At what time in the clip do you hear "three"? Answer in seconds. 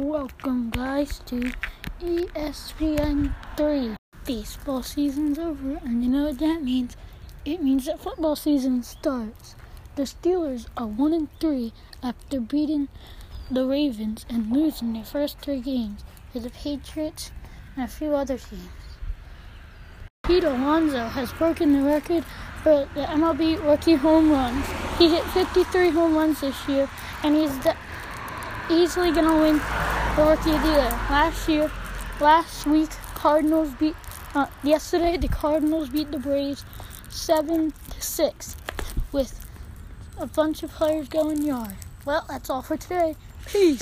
15.38-15.60